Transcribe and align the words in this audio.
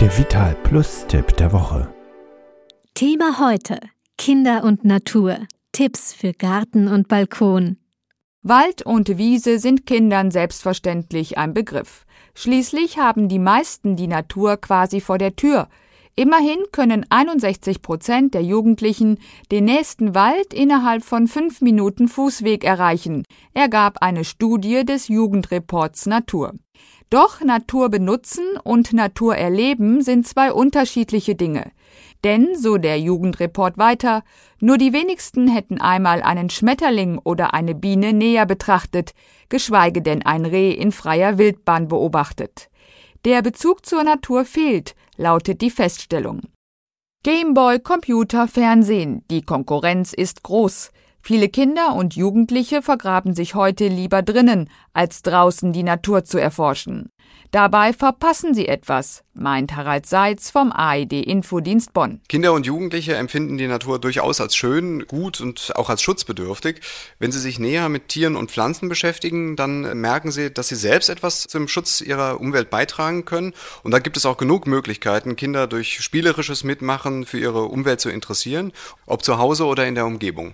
Der 0.00 0.16
Vital 0.16 0.54
Plus 0.62 1.04
Tipp 1.08 1.36
der 1.38 1.52
Woche. 1.52 1.92
Thema 2.94 3.40
heute: 3.40 3.80
Kinder 4.16 4.62
und 4.62 4.84
Natur. 4.84 5.38
Tipps 5.72 6.14
für 6.14 6.32
Garten 6.32 6.86
und 6.86 7.08
Balkon. 7.08 7.78
Wald 8.42 8.86
und 8.86 9.18
Wiese 9.18 9.58
sind 9.58 9.86
Kindern 9.86 10.30
selbstverständlich 10.30 11.36
ein 11.36 11.52
Begriff. 11.52 12.06
Schließlich 12.36 12.98
haben 12.98 13.28
die 13.28 13.40
meisten 13.40 13.96
die 13.96 14.06
Natur 14.06 14.56
quasi 14.58 15.00
vor 15.00 15.18
der 15.18 15.34
Tür. 15.34 15.68
Immerhin 16.18 16.58
können 16.72 17.06
61 17.10 17.80
Prozent 17.80 18.34
der 18.34 18.42
Jugendlichen 18.42 19.20
den 19.52 19.66
nächsten 19.66 20.16
Wald 20.16 20.52
innerhalb 20.52 21.04
von 21.04 21.28
fünf 21.28 21.60
Minuten 21.60 22.08
Fußweg 22.08 22.64
erreichen, 22.64 23.22
ergab 23.54 23.98
eine 24.00 24.24
Studie 24.24 24.84
des 24.84 25.06
Jugendreports 25.06 26.06
Natur. 26.06 26.54
Doch 27.08 27.40
Natur 27.40 27.88
benutzen 27.88 28.42
und 28.64 28.92
Natur 28.92 29.36
erleben 29.36 30.02
sind 30.02 30.26
zwei 30.26 30.52
unterschiedliche 30.52 31.36
Dinge. 31.36 31.70
Denn, 32.24 32.56
so 32.56 32.78
der 32.78 32.98
Jugendreport 32.98 33.78
weiter, 33.78 34.24
nur 34.58 34.76
die 34.76 34.92
wenigsten 34.92 35.46
hätten 35.46 35.80
einmal 35.80 36.22
einen 36.22 36.50
Schmetterling 36.50 37.18
oder 37.22 37.54
eine 37.54 37.76
Biene 37.76 38.12
näher 38.12 38.44
betrachtet, 38.44 39.12
geschweige 39.50 40.02
denn 40.02 40.26
ein 40.26 40.46
Reh 40.46 40.72
in 40.72 40.90
freier 40.90 41.38
Wildbahn 41.38 41.86
beobachtet. 41.86 42.70
Der 43.28 43.42
Bezug 43.42 43.84
zur 43.84 44.04
Natur 44.04 44.46
fehlt, 44.46 44.94
lautet 45.18 45.60
die 45.60 45.68
Feststellung. 45.68 46.44
Gameboy, 47.24 47.78
Computer, 47.78 48.48
Fernsehen, 48.48 49.22
die 49.30 49.42
Konkurrenz 49.42 50.14
ist 50.14 50.42
groß. 50.44 50.92
Viele 51.20 51.50
Kinder 51.50 51.94
und 51.94 52.16
Jugendliche 52.16 52.80
vergraben 52.80 53.34
sich 53.34 53.54
heute 53.54 53.88
lieber 53.88 54.22
drinnen, 54.22 54.70
als 54.94 55.20
draußen 55.20 55.74
die 55.74 55.82
Natur 55.82 56.24
zu 56.24 56.38
erforschen. 56.38 57.10
Dabei 57.50 57.94
verpassen 57.94 58.52
sie 58.52 58.68
etwas, 58.68 59.22
meint 59.32 59.74
Harald 59.74 60.04
Seitz 60.04 60.50
vom 60.50 60.70
AID 60.70 61.14
Infodienst 61.14 61.94
Bonn. 61.94 62.20
Kinder 62.28 62.52
und 62.52 62.66
Jugendliche 62.66 63.14
empfinden 63.16 63.56
die 63.56 63.66
Natur 63.66 63.98
durchaus 63.98 64.42
als 64.42 64.54
schön, 64.54 65.06
gut 65.06 65.40
und 65.40 65.72
auch 65.74 65.88
als 65.88 66.02
schutzbedürftig. 66.02 66.80
Wenn 67.18 67.32
sie 67.32 67.40
sich 67.40 67.58
näher 67.58 67.88
mit 67.88 68.08
Tieren 68.08 68.36
und 68.36 68.50
Pflanzen 68.50 68.90
beschäftigen, 68.90 69.56
dann 69.56 69.98
merken 69.98 70.30
sie, 70.30 70.52
dass 70.52 70.68
sie 70.68 70.76
selbst 70.76 71.08
etwas 71.08 71.44
zum 71.44 71.68
Schutz 71.68 72.02
ihrer 72.02 72.38
Umwelt 72.38 72.68
beitragen 72.68 73.24
können. 73.24 73.54
Und 73.82 73.92
da 73.92 73.98
gibt 73.98 74.18
es 74.18 74.26
auch 74.26 74.36
genug 74.36 74.66
Möglichkeiten, 74.66 75.34
Kinder 75.34 75.66
durch 75.66 76.00
spielerisches 76.00 76.64
Mitmachen 76.64 77.24
für 77.24 77.38
ihre 77.38 77.64
Umwelt 77.64 78.02
zu 78.02 78.10
interessieren, 78.10 78.72
ob 79.06 79.24
zu 79.24 79.38
Hause 79.38 79.64
oder 79.64 79.86
in 79.86 79.94
der 79.94 80.04
Umgebung. 80.04 80.52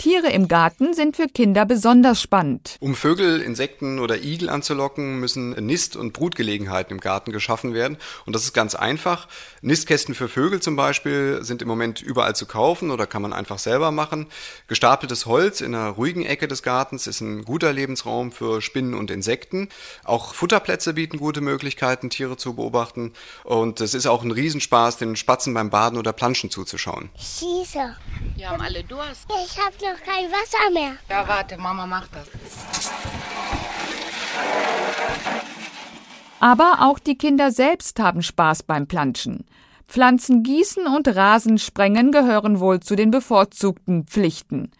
Tiere 0.00 0.30
im 0.30 0.48
Garten 0.48 0.94
sind 0.94 1.16
für 1.16 1.26
Kinder 1.26 1.66
besonders 1.66 2.22
spannend. 2.22 2.78
Um 2.80 2.94
Vögel, 2.94 3.42
Insekten 3.42 3.98
oder 3.98 4.24
Igel 4.24 4.48
anzulocken, 4.48 5.20
müssen 5.20 5.50
Nist- 5.50 5.94
und 5.94 6.14
Brutgelegenheiten 6.14 6.94
im 6.94 7.00
Garten 7.00 7.32
geschaffen 7.32 7.74
werden. 7.74 7.98
Und 8.24 8.34
das 8.34 8.44
ist 8.44 8.54
ganz 8.54 8.74
einfach. 8.74 9.28
Nistkästen 9.60 10.14
für 10.14 10.30
Vögel 10.30 10.62
zum 10.62 10.74
Beispiel 10.74 11.40
sind 11.42 11.60
im 11.60 11.68
Moment 11.68 12.00
überall 12.00 12.34
zu 12.34 12.46
kaufen 12.46 12.90
oder 12.90 13.06
kann 13.06 13.20
man 13.20 13.34
einfach 13.34 13.58
selber 13.58 13.90
machen. 13.90 14.28
Gestapeltes 14.68 15.26
Holz 15.26 15.60
in 15.60 15.74
einer 15.74 15.90
ruhigen 15.90 16.24
Ecke 16.24 16.48
des 16.48 16.62
Gartens 16.62 17.06
ist 17.06 17.20
ein 17.20 17.44
guter 17.44 17.70
Lebensraum 17.70 18.32
für 18.32 18.62
Spinnen 18.62 18.94
und 18.94 19.10
Insekten. 19.10 19.68
Auch 20.04 20.32
Futterplätze 20.32 20.94
bieten 20.94 21.18
gute 21.18 21.42
Möglichkeiten, 21.42 22.08
Tiere 22.08 22.38
zu 22.38 22.54
beobachten. 22.54 23.12
Und 23.44 23.82
es 23.82 23.92
ist 23.92 24.06
auch 24.06 24.22
ein 24.22 24.30
Riesenspaß, 24.30 24.96
den 24.96 25.14
Spatzen 25.14 25.52
beim 25.52 25.68
Baden 25.68 25.98
oder 25.98 26.14
Planschen 26.14 26.48
zuzuschauen. 26.48 27.10
Schieße. 27.18 27.96
Wir 28.36 28.48
haben 28.48 28.62
alle 28.62 28.82
Durst. 28.82 29.26
Ich 29.44 29.58
habe 29.58 29.76
noch 29.90 30.02
kein 30.02 30.30
Wasser 30.30 30.70
mehr. 30.72 30.96
Ja, 31.08 31.26
warte, 31.26 31.56
Mama 31.56 31.86
macht 31.86 32.10
das. 32.14 32.28
Aber 36.38 36.78
auch 36.80 36.98
die 36.98 37.18
Kinder 37.18 37.50
selbst 37.50 37.98
haben 38.00 38.22
Spaß 38.22 38.62
beim 38.62 38.86
Planschen. 38.86 39.44
Pflanzen 39.86 40.42
gießen 40.42 40.86
und 40.86 41.08
Rasen 41.08 41.58
sprengen 41.58 42.12
gehören 42.12 42.60
wohl 42.60 42.80
zu 42.80 42.96
den 42.96 43.10
bevorzugten 43.10 44.06
Pflichten. 44.06 44.70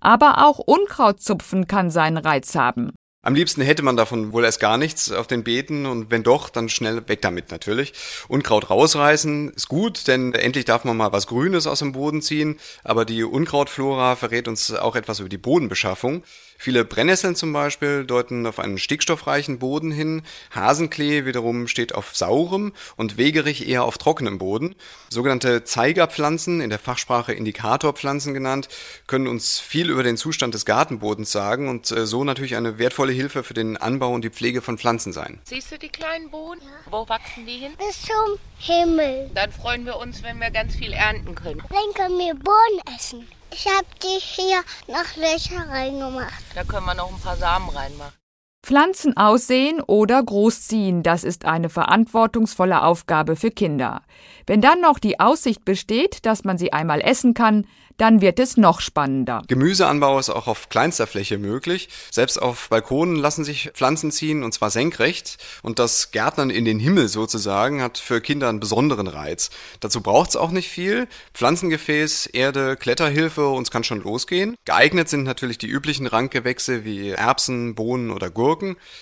Aber 0.00 0.46
auch 0.46 0.58
Unkrautzupfen 0.58 1.66
kann 1.66 1.90
seinen 1.90 2.16
Reiz 2.16 2.54
haben. 2.54 2.92
Am 3.22 3.34
liebsten 3.34 3.60
hätte 3.60 3.82
man 3.82 3.98
davon 3.98 4.32
wohl 4.32 4.46
erst 4.46 4.60
gar 4.60 4.78
nichts 4.78 5.12
auf 5.12 5.26
den 5.26 5.44
Beeten 5.44 5.84
und 5.84 6.10
wenn 6.10 6.22
doch, 6.22 6.48
dann 6.48 6.70
schnell 6.70 7.06
weg 7.06 7.20
damit 7.20 7.50
natürlich. 7.50 7.92
Unkraut 8.28 8.70
rausreißen 8.70 9.50
ist 9.50 9.68
gut, 9.68 10.08
denn 10.08 10.32
endlich 10.32 10.64
darf 10.64 10.84
man 10.84 10.96
mal 10.96 11.12
was 11.12 11.26
Grünes 11.26 11.66
aus 11.66 11.80
dem 11.80 11.92
Boden 11.92 12.22
ziehen, 12.22 12.58
aber 12.82 13.04
die 13.04 13.22
Unkrautflora 13.22 14.16
verrät 14.16 14.48
uns 14.48 14.72
auch 14.72 14.96
etwas 14.96 15.20
über 15.20 15.28
die 15.28 15.36
Bodenbeschaffung. 15.36 16.22
Viele 16.56 16.84
Brennnesseln 16.84 17.36
zum 17.36 17.52
Beispiel 17.52 18.04
deuten 18.04 18.46
auf 18.46 18.58
einen 18.58 18.78
stickstoffreichen 18.78 19.58
Boden 19.58 19.90
hin, 19.90 20.22
Hasenklee 20.50 21.26
wiederum 21.26 21.68
steht 21.68 21.94
auf 21.94 22.14
saurem 22.14 22.72
und 22.96 23.18
Wegerich 23.18 23.66
eher 23.68 23.84
auf 23.84 23.98
trockenem 23.98 24.38
Boden. 24.38 24.74
Sogenannte 25.10 25.64
Zeigerpflanzen, 25.64 26.60
in 26.60 26.70
der 26.70 26.78
Fachsprache 26.78 27.32
Indikatorpflanzen 27.32 28.32
genannt, 28.32 28.68
können 29.06 29.26
uns 29.26 29.58
viel 29.58 29.90
über 29.90 30.02
den 30.02 30.16
Zustand 30.16 30.54
des 30.54 30.64
Gartenbodens 30.64 31.32
sagen 31.32 31.68
und 31.68 31.86
so 31.86 32.24
natürlich 32.24 32.56
eine 32.56 32.78
wertvolle 32.78 33.09
Hilfe 33.12 33.42
für 33.42 33.54
den 33.54 33.76
Anbau 33.76 34.12
und 34.12 34.22
die 34.22 34.30
Pflege 34.30 34.62
von 34.62 34.78
Pflanzen 34.78 35.12
sein. 35.12 35.40
Siehst 35.44 35.70
du 35.72 35.78
die 35.78 35.88
kleinen 35.88 36.30
Bohnen? 36.30 36.60
Ja. 36.62 36.92
Wo 36.92 37.08
wachsen 37.08 37.46
die 37.46 37.58
hin? 37.58 37.72
Bis 37.76 38.02
zum 38.02 38.38
Himmel. 38.58 39.30
Dann 39.34 39.52
freuen 39.52 39.86
wir 39.86 39.96
uns, 39.96 40.22
wenn 40.22 40.38
wir 40.40 40.50
ganz 40.50 40.74
viel 40.74 40.92
ernten 40.92 41.34
können. 41.34 41.62
Dann 41.68 41.94
können 41.94 42.18
wir 42.18 42.34
Bohnen 42.34 42.96
essen. 42.96 43.26
Ich 43.52 43.66
habe 43.66 43.86
die 44.02 44.20
hier 44.20 44.62
noch 44.86 45.16
Löcher 45.16 45.68
reingemacht. 45.68 46.42
Da 46.54 46.64
können 46.64 46.86
wir 46.86 46.94
noch 46.94 47.12
ein 47.12 47.20
paar 47.20 47.36
Samen 47.36 47.68
reinmachen. 47.68 48.19
Pflanzen 48.62 49.16
aussehen 49.16 49.80
oder 49.80 50.22
großziehen, 50.22 51.02
das 51.02 51.24
ist 51.24 51.46
eine 51.46 51.70
verantwortungsvolle 51.70 52.82
Aufgabe 52.82 53.36
für 53.36 53.50
Kinder. 53.50 54.02
Wenn 54.46 54.60
dann 54.60 54.80
noch 54.80 54.98
die 54.98 55.18
Aussicht 55.18 55.64
besteht, 55.64 56.26
dass 56.26 56.44
man 56.44 56.58
sie 56.58 56.72
einmal 56.72 57.00
essen 57.00 57.34
kann, 57.34 57.66
dann 58.00 58.22
wird 58.22 58.38
es 58.38 58.56
noch 58.56 58.80
spannender. 58.80 59.42
Gemüseanbau 59.46 60.18
ist 60.18 60.30
auch 60.30 60.46
auf 60.46 60.70
kleinster 60.70 61.06
Fläche 61.06 61.36
möglich. 61.36 61.90
Selbst 62.10 62.40
auf 62.40 62.70
Balkonen 62.70 63.16
lassen 63.16 63.44
sich 63.44 63.72
Pflanzen 63.74 64.10
ziehen 64.10 64.42
und 64.42 64.54
zwar 64.54 64.70
senkrecht. 64.70 65.36
Und 65.62 65.78
das 65.78 66.10
Gärtnern 66.10 66.48
in 66.48 66.64
den 66.64 66.78
Himmel 66.78 67.08
sozusagen 67.08 67.82
hat 67.82 67.98
für 67.98 68.22
Kinder 68.22 68.48
einen 68.48 68.58
besonderen 68.58 69.06
Reiz. 69.06 69.50
Dazu 69.80 70.00
braucht 70.00 70.30
es 70.30 70.36
auch 70.36 70.50
nicht 70.50 70.70
viel. 70.70 71.08
Pflanzengefäß, 71.34 72.26
Erde, 72.26 72.76
Kletterhilfe 72.76 73.48
und 73.48 73.64
es 73.64 73.70
kann 73.70 73.84
schon 73.84 74.02
losgehen. 74.02 74.56
Geeignet 74.64 75.10
sind 75.10 75.24
natürlich 75.24 75.58
die 75.58 75.68
üblichen 75.68 76.06
Rankgewächse 76.06 76.86
wie 76.86 77.10
Erbsen, 77.10 77.74
Bohnen 77.74 78.10
oder 78.12 78.30
Gurken. 78.30 78.49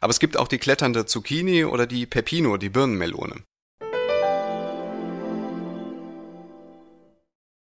Aber 0.00 0.10
es 0.10 0.20
gibt 0.20 0.36
auch 0.36 0.48
die 0.48 0.58
kletternde 0.58 1.06
Zucchini 1.06 1.64
oder 1.64 1.86
die 1.86 2.06
Pepino, 2.06 2.56
die 2.56 2.70
Birnenmelone. 2.70 3.44